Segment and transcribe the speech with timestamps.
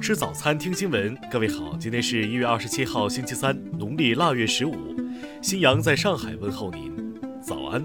[0.00, 1.14] 吃早餐，听新闻。
[1.30, 4.74] 各位好，今天是一月二十七号，星期三，农历腊月十五。
[5.42, 6.90] 新阳在上海问候您，
[7.42, 7.84] 早安。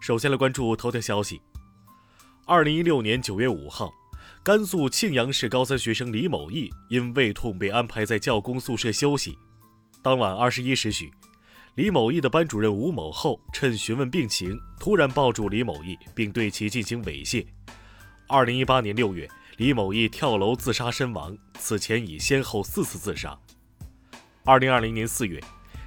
[0.00, 1.40] 首先来关注头条消息。
[2.46, 3.94] 二零一六年九月五号，
[4.42, 9.38] 甘肃庆阳市高三学生李某义因胃痛被安排在教工宿舍休息。
[10.02, 11.12] 当晚二十一时许。
[11.74, 17.44] 李某义的班主任吴某厚趁询问病情，突然抱住李某义，并对其进行猥亵。
[18.28, 23.36] 二零一八年六月，李某义跳楼自杀身亡，此前已先后四次自杀。
[24.44, 25.42] 二零二零年四月，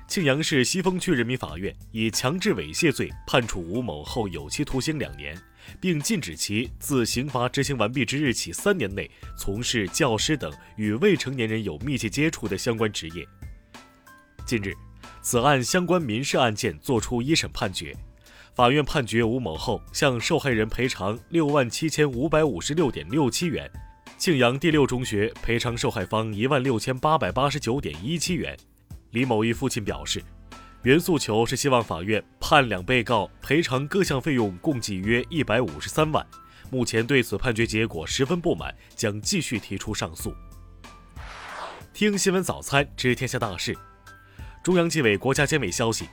[0.10, 5.42] 庆阳市西峰区人民法院以强制猥亵罪判处吴某厚有期徒刑两年，
[5.80, 13.26] 并禁止其自刑罚执行完毕之日起三年内从事教师等与未成年人有密切接触的相关职业。
[14.46, 14.74] 近日。
[15.30, 17.94] 此案相关民事案件作出一审判决，
[18.56, 23.70] 法院判决吴某后向受害人赔偿六万七千五百五十六点六七元，
[24.18, 28.58] 庆阳第六中学赔偿受害方一万六千八百八十九点一七元。
[29.12, 30.24] 李某一父亲表示，
[30.84, 36.26] 原诉求是希望法院判两被告赔偿各项费用共计约一百五十三万，
[36.72, 40.34] 目前对此判决结果十分不满，将继续提出上诉。
[41.94, 43.78] 听新闻早餐知天下大事。
[44.68, 46.10] 中央纪委国家监委消息，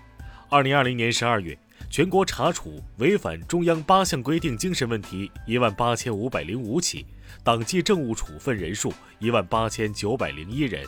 [0.48, 1.58] 二零二零年十二月，
[1.90, 7.04] 全国查处违反中央八项规定精神问题一万八千五百零五起，
[7.42, 10.86] 党纪政务处分人数一万八千九百零一人。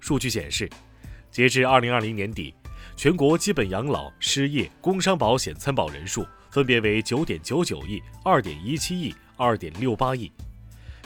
[0.00, 0.66] 数据显示，
[1.30, 2.54] 截至二零二零年底，
[2.96, 10.32] 全国基本养老、失业、工伤保险参保人数分别为九点九九亿、二点一七亿、二点六八亿，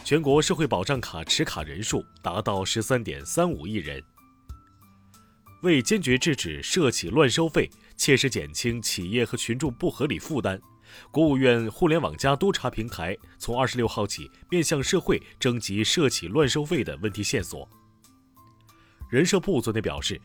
[0.04, 4.00] 全国社会保障卡持卡人数达到十三点三五亿人。
[5.62, 10.60] 为坚决制止涉企乱收费，切实减轻企业和群众不合理负担，
[11.12, 17.68] 国务院互联网加督查平台从二十六号起面向社会征集涉企乱收费的问题线索。
[19.08, 20.20] 人社部昨天表示，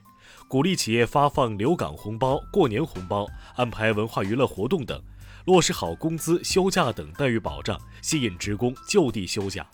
[0.48, 5.00] 鼓励企业发放留岗红包、过年红包，安排文化娱乐活动等，
[5.46, 9.70] 落实好工资、休假等待遇保障，吸引职工就地休假。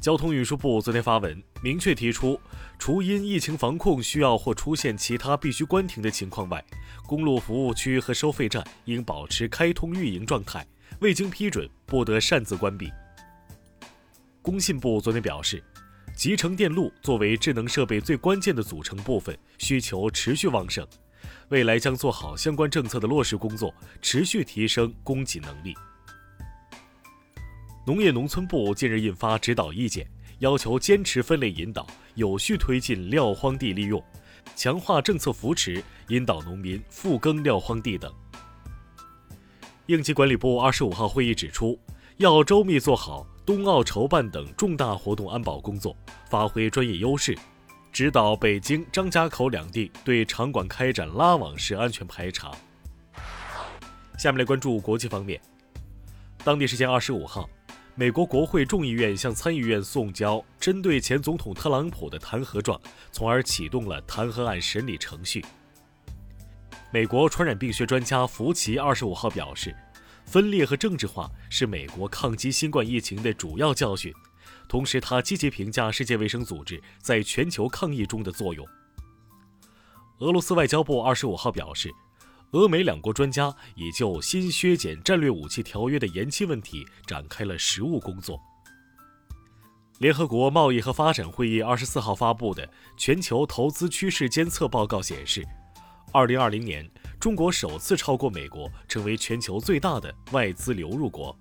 [0.00, 2.40] 交通运输部昨天发文，明确提出，
[2.80, 6.64] 除因疫情防控需要或出现其他必须关停的情况外，
[7.06, 10.66] 公路服务区和收费站应保持开通运营状态，
[11.00, 12.90] 未经批准不得擅自关闭。
[14.40, 15.62] 工信部昨天表示，
[16.16, 20.88] 集成电路作为智能设备最关键的组成部分，需求持续旺盛，
[21.50, 25.74] 未来将做好相关政策的落实工作，持续提升供给能力。
[27.86, 30.08] 农业农村部近日印发指导意见，
[30.40, 34.02] 要求坚持分类引导，有序推进撂荒地利用，
[34.56, 38.10] 强化政策扶持，引导农民复耕撂荒地等。
[39.84, 41.78] 应急管理部二十五号会议指出，
[42.16, 45.94] 要周密做好冬奥筹办等重大活动安保工作，
[46.30, 47.36] 发挥专业优势，
[47.92, 52.50] 指导北京、张家口两地对场馆开展拉网式安全排查。
[54.16, 55.38] 下面来关注国际方面，
[56.42, 57.46] 当地时间二十五号。
[58.00, 62.80] 美国国会众议院向参议院送交针对前总统特朗普的弹劾状，
[63.12, 65.44] 从而启动了弹劾案审理程序。
[66.90, 69.76] 美国传染病学专家福奇二十五号表示，
[70.24, 74.10] 分裂和政治化是美国抗击新冠疫情的主要教训。
[74.66, 78.66] 同时，他积极评价世界卫生组织在全球抗疫中的作用。
[80.20, 81.90] 俄罗斯外交部二十五号表示。
[82.52, 88.40] 俄美两国专家已就新削减战略武器条约的延期问题展开了实务工作。
[89.98, 95.46] 联合国贸易和发展会议二十四号发布的全球投资趋势监测报告显示，
[96.10, 96.90] 二零二零年
[97.20, 101.36] 中国首次超过美国，成为全球最大的外资流入国。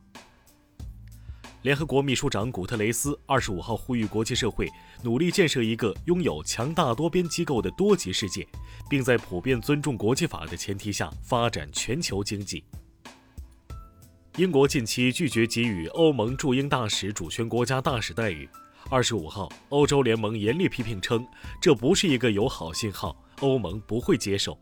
[1.62, 4.66] 联合国秘书长古特雷斯二十五号呼吁国际社会
[5.03, 8.47] 努力建设一个拥有强大多边机构的多极世界，
[8.90, 12.64] 并在普遍尊重国际法的前提下发展全球经济。
[14.38, 18.47] 英国近期拒绝给予欧盟驻英大使主权国家大使待遇。
[18.90, 21.28] 二十五号，欧洲联盟严厉批评称，
[21.62, 24.58] 这不是一个友好信号，欧盟不会接受。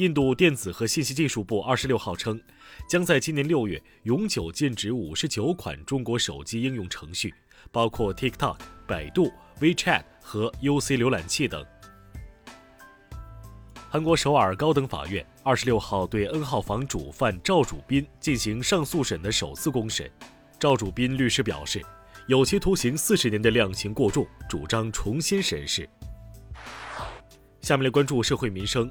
[0.00, 2.40] 印度电子和信息技术部二十六号称，
[2.88, 7.34] 将在今年六月永久禁止五十九款中国手机应用程序，
[7.70, 8.56] 包括 TikTok、
[8.86, 9.30] 百度、
[9.60, 11.62] WeChat 和 UC 浏览器等。
[13.90, 20.10] 韩国首尔高等法院二十六号对 N 号房主犯赵主斌进行上诉审的首次公审，
[20.58, 21.84] 赵主斌律师表示，
[22.26, 25.86] 有期徒刑四十年的量刑过重，主张重新审视。
[27.60, 28.90] 下面来关注社会民生。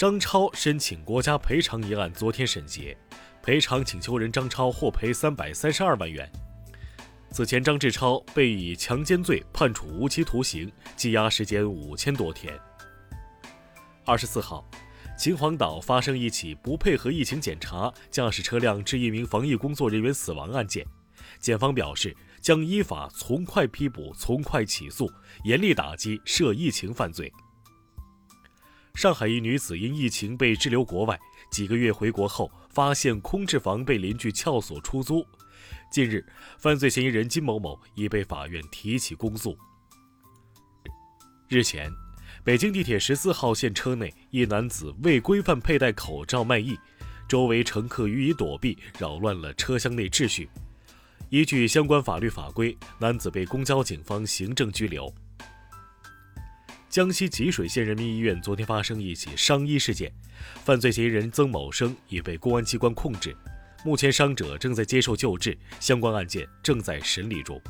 [0.00, 2.96] 张超申请国家赔偿一案昨天审结，
[3.42, 6.26] 赔偿请求人张超获赔三百三十二万元。
[7.30, 12.58] 此前，张志超被以强奸罪判处无期徒刑，羁押时间五千多天。
[14.06, 14.66] 二十四号，
[15.18, 20.82] 秦皇岛发生一起不配合疫情检查、驾驶车辆致一名防疫工作人员死亡案件，
[21.40, 25.12] 检方表示将依法从快批捕、从快起诉，
[25.44, 27.30] 严厉打击涉疫情犯罪。
[29.00, 31.18] 上海一女子因疫情被滞留国外，
[31.50, 35.26] 几个月回国后，发现空置房被邻居撬锁出租。
[35.90, 36.22] 近日，
[36.58, 39.56] 犯罪嫌疑人金某某已被法院提起公诉。
[41.48, 41.90] 日前，
[42.44, 46.78] 北京地铁十四号线车内，一男子未规范佩戴口罩卖艺，
[47.26, 50.46] 周围乘客予以躲避，扰乱了车厢内秩序。
[51.30, 55.10] 依据相关法律法规，男子被公交警方行政拘留。
[56.90, 60.12] 江西吉水县人民医院昨天发生一起伤医事件，
[60.64, 63.34] 犯罪嫌疑人曾某生已被公安机关控制。
[63.84, 67.62] 目前伤者正在接受救治，相关案件正在审理中。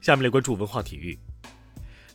[0.00, 1.16] 下面来关注文化体育。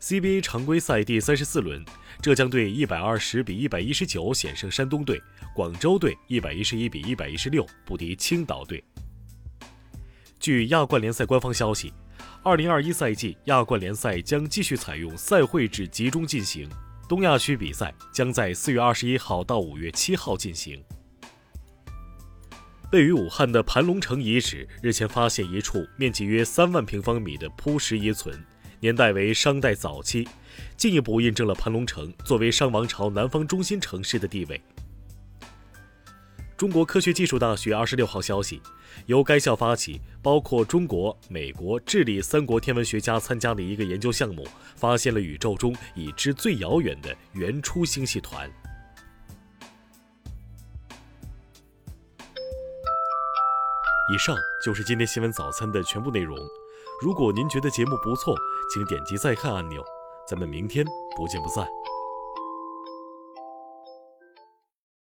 [0.01, 1.81] CBA 常规赛第三十四轮，
[2.22, 5.18] 浙江队一百二十比一百一十九险胜山东队，
[5.56, 8.83] 广州队一百一十一比一百一十六不敌青岛队。
[10.42, 11.94] 据亚冠联赛官方消息，
[12.44, 16.68] 二零二一赛季亚冠联赛将继续采用赛会制集中进行，
[17.08, 20.84] 东亚区比赛将在四月二十一号到五月七号进行。
[22.92, 28.44] 位于武汉的盘龙城遗址日前发现一处面积约三万平方米的铺石遗存，
[28.80, 30.28] 年代为商代早期，
[30.76, 34.60] 进一步印证了盘龙城作为商王朝南方中心城市的地位。
[36.62, 38.62] 中国科学技术大学二十六号消息，
[39.08, 48.48] 由该校发起，包括中国、美国、智利三国天文学家参加的一个研究项目，发现了宇宙中已知最遥远的原初星系团。
[54.14, 56.38] 以上就是今天新闻早餐的全部内容。
[57.02, 58.36] 如果您觉得节目不错，
[58.72, 59.84] 请点击再看按钮。
[60.30, 60.86] 咱们明天
[61.18, 61.66] 不见不散。